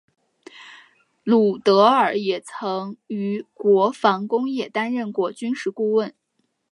[1.23, 6.15] 鲁德尔也曾于国防工业担任过军事顾问。